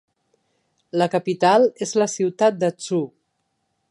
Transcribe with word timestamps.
La 1.01 1.07
capital 1.15 1.67
és 1.87 1.93
la 2.03 2.09
ciutat 2.15 2.59
de 2.65 2.73
Tsu. 2.81 3.03